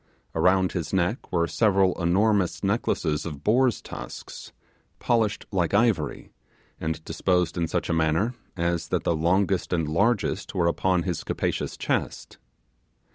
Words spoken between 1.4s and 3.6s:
several enormous necklaces of